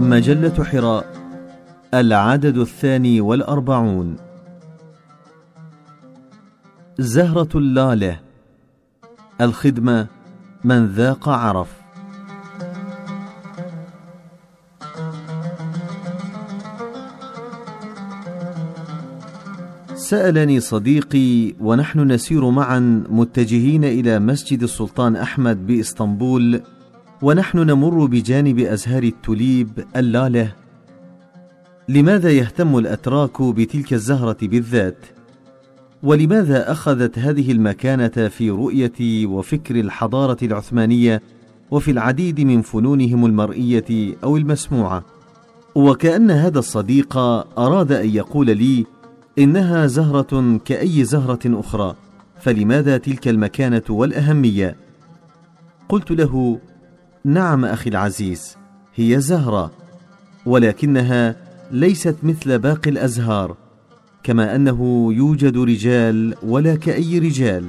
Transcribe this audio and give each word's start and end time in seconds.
مجلة 0.00 0.64
حراء 0.64 1.06
العدد 1.94 2.58
الثاني 2.58 3.20
والأربعون. 3.20 4.16
زهرة 6.98 7.48
اللالة 7.54 8.20
الخدمة 9.40 10.06
من 10.64 10.86
ذاق 10.86 11.28
عرف. 11.28 11.68
سألني 19.94 20.60
صديقي 20.60 21.54
ونحن 21.60 22.00
نسير 22.12 22.50
معا 22.50 23.04
متجهين 23.10 23.84
إلى 23.84 24.18
مسجد 24.18 24.62
السلطان 24.62 25.16
أحمد 25.16 25.66
بإسطنبول 25.66 26.62
ونحن 27.22 27.58
نمر 27.58 28.06
بجانب 28.06 28.58
أزهار 28.58 29.02
التوليب 29.02 29.68
اللالة. 29.96 30.52
لماذا 31.88 32.30
يهتم 32.30 32.78
الأتراك 32.78 33.42
بتلك 33.42 33.92
الزهرة 33.92 34.36
بالذات؟ 34.42 34.96
ولماذا 36.02 36.72
أخذت 36.72 37.18
هذه 37.18 37.52
المكانة 37.52 38.28
في 38.28 38.50
رؤية 38.50 39.26
وفكر 39.26 39.80
الحضارة 39.80 40.36
العثمانية 40.42 41.22
وفي 41.70 41.90
العديد 41.90 42.40
من 42.40 42.62
فنونهم 42.62 43.26
المرئية 43.26 44.16
أو 44.24 44.36
المسموعة؟ 44.36 45.04
وكأن 45.74 46.30
هذا 46.30 46.58
الصديق 46.58 47.16
أراد 47.58 47.92
أن 47.92 48.08
يقول 48.08 48.46
لي 48.46 48.86
إنها 49.38 49.86
زهرة 49.86 50.58
كأي 50.64 51.04
زهرة 51.04 51.40
أخرى 51.46 51.94
فلماذا 52.40 52.96
تلك 52.98 53.28
المكانة 53.28 53.82
والأهمية؟ 53.90 54.76
قلت 55.88 56.10
له 56.10 56.58
نعم 57.28 57.64
أخي 57.64 57.90
العزيز 57.90 58.56
هي 58.94 59.20
زهرة 59.20 59.70
ولكنها 60.46 61.36
ليست 61.70 62.16
مثل 62.22 62.58
باقي 62.58 62.90
الأزهار 62.90 63.56
كما 64.22 64.56
أنه 64.56 65.08
يوجد 65.12 65.58
رجال 65.58 66.34
ولا 66.42 66.74
كأي 66.76 67.18
رجال. 67.18 67.64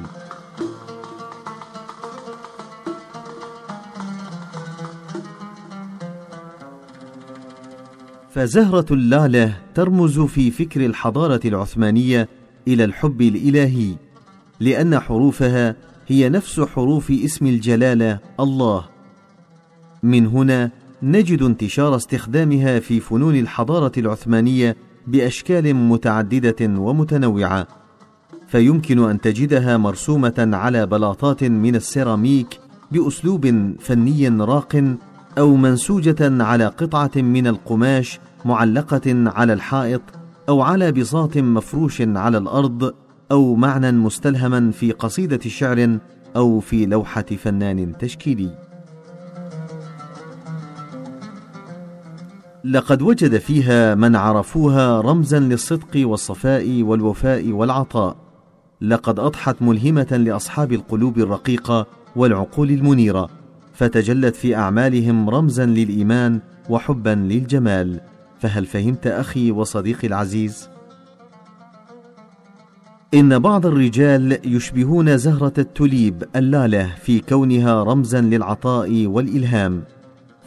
فزهرة 8.31 8.85
اللالة 8.91 9.57
ترمز 9.75 10.19
في 10.19 10.51
فكر 10.51 10.85
الحضارة 10.85 11.41
العثمانية 11.45 12.29
إلى 12.67 12.83
الحب 12.83 13.21
الإلهي 13.21 13.95
لأن 14.59 14.99
حروفها 14.99 15.75
هي 16.07 16.29
نفس 16.29 16.59
حروف 16.59 17.11
اسم 17.11 17.47
الجلالة 17.47 18.19
الله. 18.39 18.98
من 20.03 20.27
هنا 20.27 20.71
نجد 21.03 21.41
انتشار 21.41 21.95
استخدامها 21.95 22.79
في 22.79 22.99
فنون 22.99 23.35
الحضارة 23.35 23.91
العثمانية 23.97 24.75
بأشكال 25.07 25.73
متعددة 25.73 26.79
ومتنوعة. 26.79 27.67
فيمكن 28.47 29.09
أن 29.09 29.21
تجدها 29.21 29.77
مرسومة 29.77 30.49
على 30.53 30.85
بلاطات 30.85 31.43
من 31.43 31.75
السيراميك 31.75 32.59
بأسلوب 32.91 33.73
فني 33.79 34.27
راق 34.27 34.95
أو 35.37 35.55
منسوجة 35.55 36.43
على 36.43 36.65
قطعة 36.65 37.11
من 37.15 37.47
القماش 37.47 38.19
معلقة 38.45 39.29
على 39.29 39.53
الحائط 39.53 40.01
أو 40.49 40.61
على 40.61 40.91
بساط 40.91 41.37
مفروش 41.37 42.01
على 42.01 42.37
الأرض 42.37 42.93
أو 43.31 43.55
معنى 43.55 43.91
مستلهما 43.91 44.71
في 44.71 44.91
قصيدة 44.91 45.39
شعر 45.39 45.97
أو 46.35 46.59
في 46.59 46.85
لوحة 46.85 47.21
فنان 47.21 47.97
تشكيلي. 47.97 48.68
لقد 52.63 53.01
وجد 53.01 53.37
فيها 53.37 53.95
من 53.95 54.15
عرفوها 54.15 55.01
رمزا 55.01 55.39
للصدق 55.39 55.91
والصفاء 55.95 56.83
والوفاء 56.83 57.51
والعطاء. 57.51 58.15
لقد 58.81 59.19
أضحت 59.19 59.61
ملهمة 59.61 60.07
لأصحاب 60.11 60.73
القلوب 60.73 61.17
الرقيقة 61.17 61.87
والعقول 62.15 62.69
المنيرة 62.69 63.29
فتجلت 63.73 64.35
في 64.35 64.55
أعمالهم 64.55 65.29
رمزا 65.29 65.65
للإيمان 65.65 66.39
وحبا 66.69 67.09
للجمال. 67.09 67.99
فهل 68.39 68.65
فهمت 68.65 69.07
أخي 69.07 69.51
وصديقي 69.51 70.07
العزيز؟ 70.07 70.69
إن 73.13 73.39
بعض 73.39 73.65
الرجال 73.65 74.39
يشبهون 74.55 75.17
زهرة 75.17 75.53
التوليب 75.57 76.23
اللاله 76.35 76.95
في 77.01 77.19
كونها 77.19 77.83
رمزا 77.83 78.21
للعطاء 78.21 79.07
والإلهام. 79.07 79.83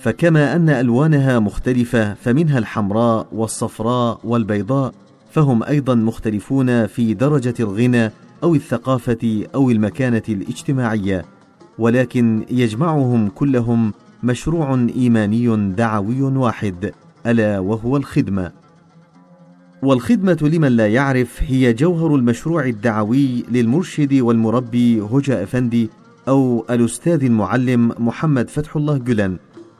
فكما 0.02 0.56
أن 0.56 0.68
ألوانها 0.68 1.38
مختلفة 1.38 2.14
فمنها 2.14 2.58
الحمراء 2.58 3.26
والصفراء 3.32 4.20
والبيضاء 4.24 4.94
فهم 5.30 5.62
أيضا 5.62 5.94
مختلفون 5.94 6.86
في 6.86 7.14
درجة 7.14 7.54
الغنى 7.60 8.10
أو 8.42 8.54
الثقافة 8.54 9.46
أو 9.54 9.70
المكانة 9.70 10.22
الاجتماعية. 10.28 11.24
ولكن 11.78 12.44
يجمعهم 12.50 13.28
كلهم 13.28 13.92
مشروع 14.22 14.86
إيماني 14.96 15.72
دعوي 15.72 16.22
واحد 16.22 16.92
ألا 17.26 17.58
وهو 17.58 17.96
الخدمة. 17.96 18.52
والخدمة 19.82 20.38
لمن 20.42 20.68
لا 20.68 20.88
يعرف 20.88 21.42
هي 21.42 21.72
جوهر 21.72 22.14
المشروع 22.14 22.66
الدعوي 22.66 23.44
للمرشد 23.50 24.14
والمربي 24.14 25.00
هجا 25.00 25.42
أفندي 25.42 25.90
أو 26.28 26.64
الأستاذ 26.70 27.24
المعلم 27.24 27.92
محمد 27.98 28.50
فتح 28.50 28.76
الله 28.76 28.98
جلن. 28.98 29.36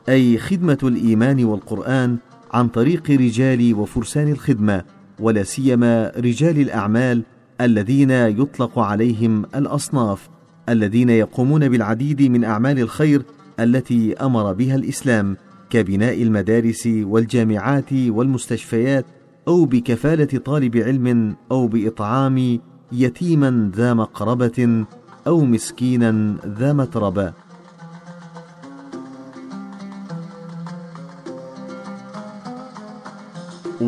أي 0.09 0.37
خدمة 0.37 0.77
الإيمان 0.83 1.45
والقرآن 1.45 2.17
عن 2.53 2.67
طريق 2.67 3.11
رجال 3.11 3.73
وفرسان 3.73 4.31
الخدمة 4.31 4.83
ولا 5.19 5.43
سيما 5.43 6.11
رجال 6.17 6.59
الأعمال 6.59 7.23
الذين 7.61 8.11
يطلق 8.11 8.79
عليهم 8.79 9.45
الأصناف 9.55 10.29
الذين 10.69 11.09
يقومون 11.09 11.69
بالعديد 11.69 12.21
من 12.21 12.43
أعمال 12.43 12.79
الخير 12.79 13.23
التي 13.59 14.13
أمر 14.13 14.53
بها 14.53 14.75
الإسلام 14.75 15.37
كبناء 15.69 16.23
المدارس 16.23 16.87
والجامعات 16.87 17.93
والمستشفيات 17.93 19.05
أو 19.47 19.65
بكفالة 19.65 20.39
طالب 20.45 20.77
علم 20.77 21.35
أو 21.51 21.67
بإطعام 21.67 22.59
يتيما 22.91 23.71
ذا 23.75 23.93
مقربة 23.93 24.85
أو 25.27 25.45
مسكينا 25.45 26.35
ذا 26.59 26.73
متربة. 26.73 27.33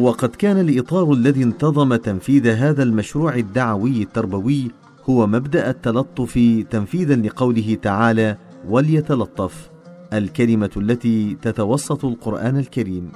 وقد 0.02 0.30
كان 0.30 0.60
الإطار 0.60 1.14
الذي 1.14 1.44
انتظم 1.44 1.96
تنفيذ 1.96 2.48
هذا 2.48 2.84
المشروع 2.84 3.36
الدعوي 3.36 4.02
التربوي 4.02 4.72
هو 5.10 5.28
مبدأ 5.28 5.70
التلطف 5.70 6.64
تنفيذا 6.70 7.16
لقوله 7.16 7.78
تعالى 7.82 8.38
وليتلطف 8.70 9.70
الكلمة 10.14 10.70
التي 10.78 11.38
تتوسط 11.42 12.06
القرآن 12.06 12.58
الكريم. 12.58 13.12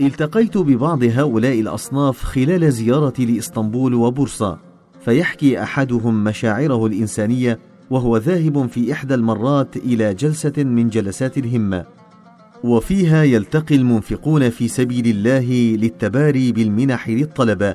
التقيت 0.00 0.58
ببعض 0.58 1.04
هؤلاء 1.04 1.60
الأصناف 1.60 2.22
خلال 2.22 2.72
زيارتي 2.72 3.26
لإسطنبول 3.26 3.94
وبورصة 3.94 4.58
فيحكي 5.04 5.62
أحدهم 5.62 6.24
مشاعره 6.24 6.86
الإنسانية 6.86 7.69
وهو 7.90 8.16
ذاهب 8.16 8.66
في 8.66 8.92
إحدى 8.92 9.14
المرات 9.14 9.76
إلى 9.76 10.14
جلسة 10.14 10.52
من 10.64 10.88
جلسات 10.88 11.38
الهمة 11.38 11.84
وفيها 12.64 13.22
يلتقي 13.22 13.76
المنفقون 13.76 14.50
في 14.50 14.68
سبيل 14.68 15.06
الله 15.06 15.76
للتباري 15.76 16.52
بالمنح 16.52 17.08
للطلبة 17.08 17.74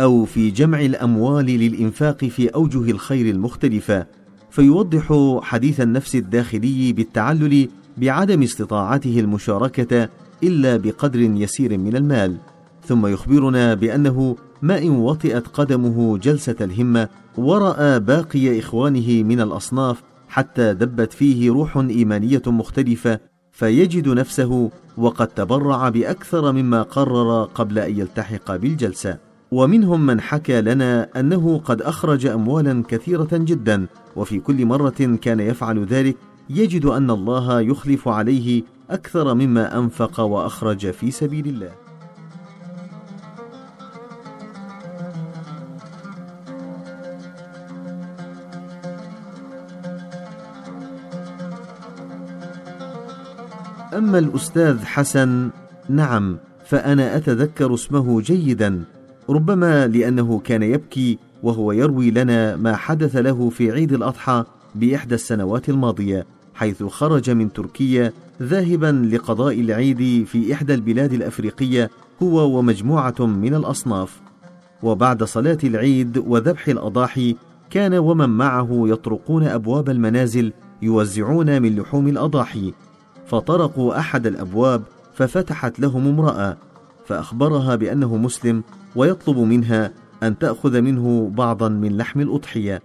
أو 0.00 0.24
في 0.24 0.50
جمع 0.50 0.80
الأموال 0.80 1.44
للإنفاق 1.44 2.24
في 2.24 2.48
أوجه 2.48 2.90
الخير 2.90 3.30
المختلفة 3.30 4.06
فيوضح 4.50 5.12
حديث 5.42 5.80
النفس 5.80 6.14
الداخلي 6.14 6.92
بالتعلل 6.92 7.68
بعدم 7.96 8.42
استطاعته 8.42 9.20
المشاركة 9.20 10.08
إلا 10.42 10.76
بقدر 10.76 11.20
يسير 11.20 11.78
من 11.78 11.96
المال. 11.96 12.36
ثم 12.86 13.06
يخبرنا 13.06 13.74
بأنه 13.74 14.36
ما 14.62 14.78
إن 14.78 14.90
وطئت 14.90 15.48
قدمه 15.48 16.18
جلسة 16.18 16.56
الهمة 16.60 17.08
ورأى 17.38 18.00
باقي 18.00 18.58
إخوانه 18.58 19.22
من 19.22 19.40
الأصناف 19.40 20.02
حتى 20.28 20.74
دبت 20.74 21.12
فيه 21.12 21.50
روح 21.50 21.76
إيمانية 21.76 22.42
مختلفة 22.46 23.20
فيجد 23.52 24.08
نفسه 24.08 24.70
وقد 24.96 25.26
تبرع 25.26 25.88
بأكثر 25.88 26.52
مما 26.52 26.82
قرر 26.82 27.44
قبل 27.44 27.78
أن 27.78 27.98
يلتحق 27.98 28.56
بالجلسة. 28.56 29.18
ومنهم 29.52 30.06
من 30.06 30.20
حكى 30.20 30.60
لنا 30.60 31.08
أنه 31.20 31.58
قد 31.58 31.82
أخرج 31.82 32.26
اموالا 32.26 32.82
كثيرة 32.88 33.28
جدا 33.32 33.86
وفي 34.16 34.40
كل 34.40 34.66
مرة 34.66 35.18
كان 35.22 35.40
يفعل 35.40 35.84
ذلك 35.84 36.16
يجد 36.50 36.84
أن 36.84 37.10
الله 37.10 37.60
يخلف 37.60 38.08
عليه 38.08 38.62
أكثر 38.90 39.34
مما 39.34 39.78
أنفق 39.78 40.20
وأخرج 40.20 40.90
في 40.90 41.10
سبيل 41.10 41.46
الله. 41.46 41.83
أما 53.94 54.18
الأستاذ 54.18 54.84
حسن 54.84 55.50
نعم 55.88 56.38
فأنا 56.66 57.16
أتذكر 57.16 57.74
اسمه 57.74 58.20
جيدا 58.20 58.84
ربما 59.30 59.86
لأنه 59.86 60.38
كان 60.38 60.62
يبكي 60.62 61.18
وهو 61.42 61.72
يروي 61.72 62.10
لنا 62.10 62.56
ما 62.56 62.76
حدث 62.76 63.16
له 63.16 63.50
في 63.50 63.72
عيد 63.72 63.92
الأضحى 63.92 64.44
بإحدى 64.74 65.14
السنوات 65.14 65.68
الماضية 65.68 66.26
حيث 66.54 66.82
خرج 66.82 67.30
من 67.30 67.52
تركيا 67.52 68.12
ذاهبا 68.42 69.08
لقضاء 69.12 69.60
العيد 69.60 70.26
في 70.26 70.52
إحدى 70.54 70.74
البلاد 70.74 71.12
الأفريقية 71.12 71.90
هو 72.22 72.58
ومجموعة 72.58 73.14
من 73.20 73.54
الأصناف. 73.54 74.20
وبعد 74.82 75.24
صلاة 75.24 75.58
العيد 75.64 76.18
وذبح 76.18 76.68
الأضاحي 76.68 77.36
كان 77.70 77.94
ومن 77.94 78.28
معه 78.28 78.82
يطرقون 78.86 79.42
أبواب 79.42 79.90
المنازل 79.90 80.52
يوزعون 80.82 81.62
من 81.62 81.76
لحوم 81.76 82.08
الأضاحي. 82.08 82.72
فطرقوا 83.26 83.98
أحد 83.98 84.26
الأبواب 84.26 84.82
ففتحت 85.14 85.80
لهم 85.80 86.08
امرأة 86.08 86.56
فأخبرها 87.06 87.76
بأنه 87.76 88.16
مسلم 88.16 88.62
ويطلب 88.96 89.38
منها 89.38 89.92
أن 90.22 90.38
تأخذ 90.38 90.80
منه 90.80 91.30
بعضا 91.34 91.68
من 91.68 91.96
لحم 91.96 92.20
الأضحية. 92.20 92.82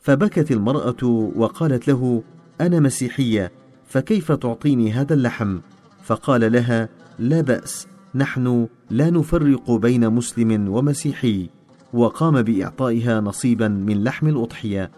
فبكت 0.00 0.52
المرأة 0.52 1.30
وقالت 1.36 1.88
له 1.88 2.22
أنا 2.60 2.80
مسيحية 2.80 3.52
فكيف 3.86 4.32
تعطيني 4.32 4.92
هذا 4.92 5.14
اللحم؟ 5.14 5.58
فقال 6.04 6.52
لها 6.52 6.88
لا 7.18 7.40
بأس 7.40 7.86
نحن 8.14 8.68
لا 8.90 9.10
نفرق 9.10 9.70
بين 9.70 10.10
مسلم 10.10 10.68
ومسيحي. 10.68 11.48
وقام 11.92 12.42
بإعطائها 12.42 13.20
نصيبا 13.20 13.68
من 13.68 14.04
لحم 14.04 14.28
الأضحية. 14.28 14.90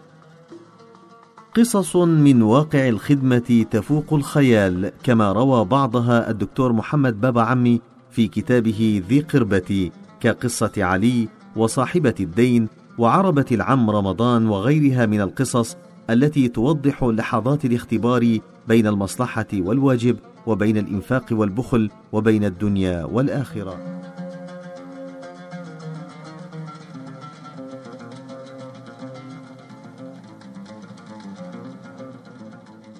قصص 1.57 1.95
من 1.95 2.41
واقع 2.41 2.89
الخدمة 2.89 3.65
تفوق 3.71 4.13
الخيال 4.13 4.91
كما 5.03 5.31
روى 5.31 5.65
بعضها 5.65 6.29
الدكتور 6.29 6.73
محمد 6.73 7.21
بابا 7.21 7.41
عمي 7.41 7.81
في 8.11 8.27
كتابه 8.27 9.03
ذي 9.09 9.19
قربتي 9.19 9.91
كقصة 10.19 10.71
علي 10.77 11.27
وصاحبة 11.55 12.15
الدين 12.19 12.67
وعربة 12.97 13.45
العم 13.51 13.89
رمضان 13.89 14.47
وغيرها 14.47 15.05
من 15.05 15.21
القصص 15.21 15.77
التي 16.09 16.47
توضح 16.47 17.03
لحظات 17.03 17.65
الاختبار 17.65 18.37
بين 18.67 18.87
المصلحة 18.87 19.47
والواجب 19.53 20.17
وبين 20.47 20.77
الإنفاق 20.77 21.25
والبخل 21.31 21.89
وبين 22.11 22.45
الدنيا 22.45 23.05
والآخرة. 23.05 23.77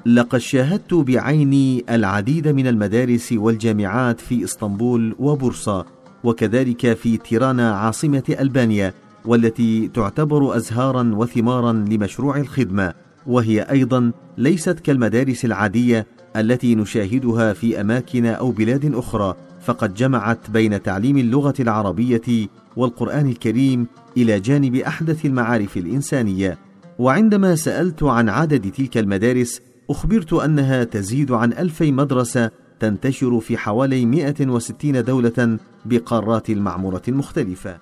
لقد 0.07 0.39
شاهدت 0.39 0.93
بعيني 0.93 1.85
العديد 1.89 2.47
من 2.47 2.67
المدارس 2.67 3.33
والجامعات 3.33 4.19
في 4.21 4.43
إسطنبول 4.43 5.15
وبورصة 5.19 5.85
وكذلك 6.23 6.93
في 6.93 7.17
تيرانا 7.17 7.75
عاصمة 7.75 8.23
ألبانيا 8.39 8.93
والتي 9.25 9.87
تعتبر 9.87 10.55
أزهارا 10.55 11.11
وثمارا 11.15 11.73
لمشروع 11.73 12.37
الخدمة 12.37 12.93
وهي 13.25 13.61
أيضا 13.61 14.11
ليست 14.37 14.79
كالمدارس 14.79 15.45
العادية 15.45 16.07
التي 16.35 16.75
نشاهدها 16.75 17.53
في 17.53 17.81
أماكن 17.81 18.25
أو 18.25 18.51
بلاد 18.51 18.95
أخرى 18.95 19.35
فقد 19.61 19.93
جمعت 19.93 20.49
بين 20.49 20.83
تعليم 20.83 21.17
اللغة 21.17 21.53
العربية 21.59 22.47
والقرآن 22.75 23.29
الكريم 23.29 23.87
إلى 24.17 24.39
جانب 24.39 24.75
أحدث 24.75 25.25
المعارف 25.25 25.77
الإنسانية. 25.77 26.57
وعندما 26.99 27.55
سألت 27.55 28.03
عن 28.03 28.29
عدد 28.29 28.71
تلك 28.71 28.97
المدارس 28.97 29.61
أخبرت 29.89 30.33
أنها 30.33 30.83
تزيد 30.83 31.31
عن 31.31 31.53
ألفي 31.53 31.91
مدرسة 31.91 32.51
تنتشر 32.79 33.39
في 33.39 33.57
حوالي 33.57 34.05
160 34.05 35.03
دولة 35.03 35.59
بقارات 35.85 36.49
المعمورة 36.49 37.01
المختلفة. 37.07 37.79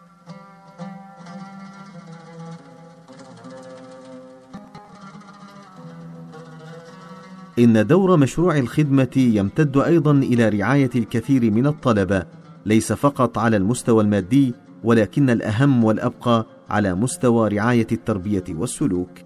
إن 7.60 7.88
دور 7.88 8.18
مشروع 8.18 8.58
الخدمة 8.58 9.12
يمتد 9.18 9.78
أيضا 9.78 10.12
إلى 10.12 10.50
رعاية 10.50 10.90
الكثير 10.96 11.52
من 11.52 11.68
الطلبة، 11.68 12.26
ليس 12.66 12.94
فقط 12.94 13.38
على 13.38 13.58
المستوى 13.58 14.04
المادي، 14.04 14.54
ولكن 14.84 15.30
الأهم 15.30 15.84
والأبقى 15.84 16.46
على 16.70 16.96
مستوى 16.96 17.50
رعاية 17.50 17.88
التربية 17.92 18.44
والسلوك. 18.50 19.25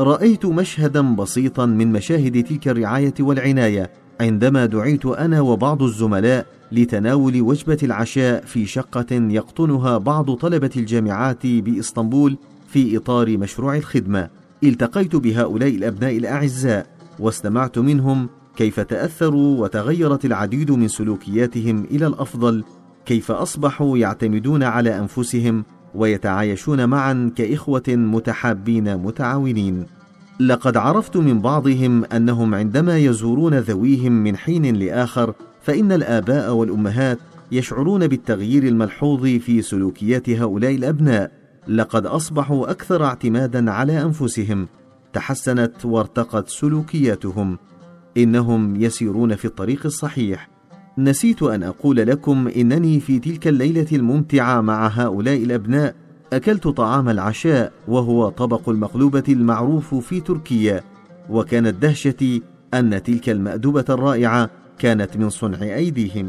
رأيت 0.00 0.46
مشهدا 0.46 1.14
بسيطا 1.14 1.66
من 1.66 1.92
مشاهد 1.92 2.44
تلك 2.44 2.68
الرعاية 2.68 3.14
والعناية 3.20 3.90
عندما 4.20 4.66
دعيت 4.66 5.06
أنا 5.06 5.40
وبعض 5.40 5.82
الزملاء 5.82 6.46
لتناول 6.72 7.42
وجبة 7.42 7.78
العشاء 7.82 8.44
في 8.44 8.66
شقة 8.66 9.06
يقطنها 9.10 9.98
بعض 9.98 10.34
طلبة 10.34 10.70
الجامعات 10.76 11.46
بإسطنبول 11.46 12.36
في 12.68 12.96
إطار 12.96 13.38
مشروع 13.38 13.76
الخدمة. 13.76 14.28
التقيت 14.64 15.16
بهؤلاء 15.16 15.68
الأبناء 15.68 16.16
الأعزاء 16.16 16.86
واستمعت 17.18 17.78
منهم 17.78 18.28
كيف 18.56 18.80
تأثروا 18.80 19.60
وتغيرت 19.62 20.24
العديد 20.24 20.70
من 20.70 20.88
سلوكياتهم 20.88 21.84
إلى 21.90 22.06
الأفضل 22.06 22.64
كيف 23.06 23.30
أصبحوا 23.30 23.98
يعتمدون 23.98 24.62
على 24.62 24.98
أنفسهم 24.98 25.64
ويتعايشون 25.94 26.88
معا 26.88 27.32
كإخوة 27.36 27.82
متحابين 27.88 28.96
متعاونين. 28.96 29.86
لقد 30.40 30.76
عرفت 30.76 31.16
من 31.16 31.40
بعضهم 31.40 32.04
أنهم 32.04 32.54
عندما 32.54 32.98
يزورون 32.98 33.54
ذويهم 33.54 34.12
من 34.12 34.36
حين 34.36 34.76
لآخر 34.76 35.34
فإن 35.62 35.92
الآباء 35.92 36.52
والأمهات 36.52 37.18
يشعرون 37.52 38.06
بالتغيير 38.06 38.62
الملحوظ 38.62 39.22
في 39.22 39.62
سلوكيات 39.62 40.30
هؤلاء 40.30 40.74
الأبناء. 40.74 41.32
لقد 41.68 42.06
أصبحوا 42.06 42.70
أكثر 42.70 43.04
اعتمادا 43.04 43.70
على 43.70 44.02
أنفسهم. 44.02 44.68
تحسنت 45.12 45.84
وارتقت 45.84 46.48
سلوكياتهم. 46.48 47.58
إنهم 48.16 48.76
يسيرون 48.76 49.34
في 49.34 49.44
الطريق 49.44 49.86
الصحيح. 49.86 50.53
نسيت 50.98 51.42
أن 51.42 51.62
أقول 51.62 51.96
لكم 51.96 52.48
إنني 52.48 53.00
في 53.00 53.18
تلك 53.18 53.48
الليلة 53.48 53.86
الممتعة 53.92 54.60
مع 54.60 54.86
هؤلاء 54.88 55.36
الأبناء 55.36 55.94
أكلت 56.32 56.68
طعام 56.68 57.08
العشاء 57.08 57.72
وهو 57.88 58.28
طبق 58.28 58.68
المقلوبة 58.68 59.24
المعروف 59.28 59.94
في 59.94 60.20
تركيا 60.20 60.82
وكانت 61.30 61.74
دهشتي 61.82 62.42
أن 62.74 63.02
تلك 63.02 63.28
المأدوبة 63.28 63.84
الرائعة 63.88 64.50
كانت 64.78 65.16
من 65.16 65.30
صنع 65.30 65.62
أيديهم. 65.62 66.28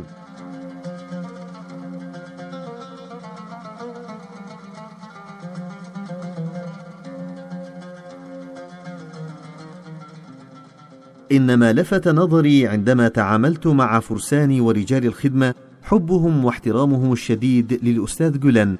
إنما 11.35 11.73
لفت 11.73 12.07
نظري 12.07 12.67
عندما 12.67 13.07
تعاملت 13.07 13.67
مع 13.67 13.99
فرسان 13.99 14.61
ورجال 14.61 15.05
الخدمة 15.05 15.53
حبهم 15.83 16.45
واحترامهم 16.45 17.13
الشديد 17.13 17.79
للأستاذ 17.83 18.39
جولان. 18.39 18.77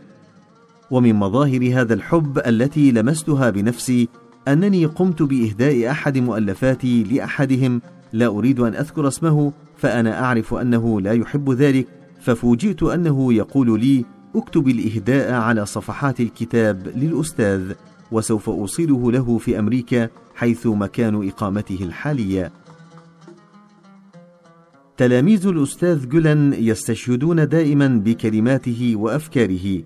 ومن 0.92 1.16
مظاهر 1.16 1.82
هذا 1.82 1.94
الحب 1.94 2.40
التي 2.48 2.92
لمستها 2.92 3.50
بنفسي 3.50 4.08
أنني 4.48 4.86
قمت 4.86 5.22
بإهداء 5.22 5.92
أحد 5.92 6.18
مؤلفاتي 6.18 7.04
لأحدهم. 7.04 7.82
لا 8.14 8.28
أريد 8.28 8.60
أن 8.60 8.76
أذكر 8.76 9.08
اسمه 9.08 9.52
فأنا 9.78 10.24
أعرف 10.24 10.54
أنه 10.54 11.02
لا 11.02 11.14
يحب 11.14 11.52
ذلك 11.52 11.88
ففوجئت 12.22 12.84
أنه 12.84 13.34
يقول 13.34 13.80
لي 13.80 14.06
اكتب 14.36 14.68
الإهداء 14.68 15.34
على 15.34 15.66
صفحات 15.66 16.20
الكتاب 16.20 16.88
للأستاذ. 16.96 17.72
وسوف 18.12 18.50
أوصله 18.50 19.12
له 19.12 19.38
في 19.38 19.60
أمريكا 19.60 20.10
حيث 20.36 20.68
مكان 20.68 21.28
إقامته 21.28 21.78
الحالية. 21.82 22.52
تلاميذ 24.98 25.48
الأستاذ 25.48 26.10
جولان 26.10 26.54
يستشهدون 26.54 27.48
دائما 27.48 27.88
بكلماته 27.88 28.94
وأفكاره. 28.96 29.84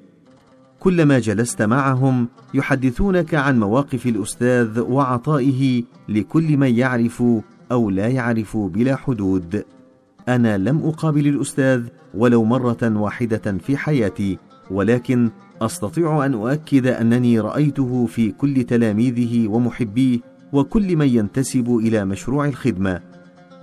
كلما 0.80 1.20
جلست 1.20 1.62
معهم 1.62 2.28
يحدثونك 2.54 3.34
عن 3.34 3.60
مواقف 3.60 4.06
الأستاذ 4.06 4.80
وعطائه 4.80 5.84
لكل 6.10 6.58
من 6.58 6.76
يعرف 6.76 7.24
أو 7.72 7.90
لا 7.90 8.08
يعرف 8.08 8.58
بلا 8.58 8.96
حدود. 8.96 9.64
أنا 10.28 10.58
لم 10.58 10.84
أقابل 10.86 11.28
الأستاذ 11.28 11.88
ولو 12.14 12.44
مرة 12.44 12.78
واحدة 12.84 13.58
في 13.58 13.78
حياتي 13.78 14.38
ولكن 14.72 15.30
أستطيع 15.62 16.26
أن 16.26 16.34
أؤكد 16.34 16.88
أنني 16.88 17.40
رأيته 17.40 18.06
في 18.06 18.32
كل 18.32 18.64
تلاميذه 18.64 19.48
ومحبيه 19.48 20.20
وكل 20.54 20.96
من 20.96 21.08
ينتسب 21.08 21.78
إلى 21.84 22.06
مشروع 22.06 22.46
الخدمة 22.46 23.02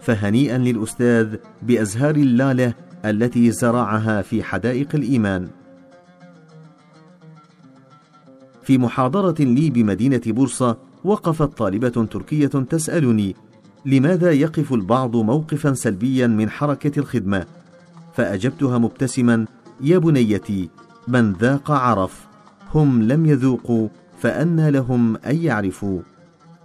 فهنيئا 0.01 0.59
للأستاذ 0.59 1.37
بأزهار 1.63 2.15
اللالة 2.15 2.75
التي 3.05 3.51
زرعها 3.51 4.23
في 4.23 4.43
حدائق 4.43 4.89
الإيمان. 4.95 5.49
في 8.63 8.79
محاضرة 8.79 9.45
لي 9.45 9.71
بمدينة 9.71 10.21
بورصة 10.27 10.77
وقفت 11.05 11.59
طالبة 11.59 11.89
تركية 11.89 12.47
تسألني 12.47 13.37
لماذا 13.87 14.33
يقف 14.33 14.73
البعض 14.73 15.17
موقفا 15.17 15.75
سلبيا 15.75 16.27
من 16.27 16.51
حركة 16.51 16.99
الخدمة؟ 17.01 17.47
فأجبتها 18.15 18.79
مبتسما 18.79 19.47
يا 19.81 19.99
بنيتي 19.99 20.69
من 21.09 21.33
ذاق 21.33 21.71
عرف 21.71 22.27
هم 22.75 23.03
لم 23.03 23.27
يذوقوا 23.27 23.89
فأنى 24.19 24.71
لهم 24.71 25.17
أن 25.17 25.37
يعرفوا. 25.37 26.01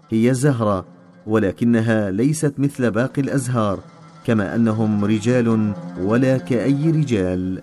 هي 0.09 0.33
زهرة 0.33 0.85
ولكنها 1.27 2.11
ليست 2.11 2.53
مثل 2.57 2.91
باقي 2.91 3.21
الأزهار 3.21 3.79
كما 4.25 4.55
أنهم 4.55 5.05
رجال 5.05 5.73
ولا 6.01 6.37
كأي 6.37 6.91
رجال. 6.91 7.61